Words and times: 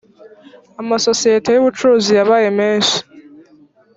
amasosiyete 0.81 1.49
y’ubucuruzi 1.51 2.11
yabaye 2.19 2.47
menshi 2.59 2.97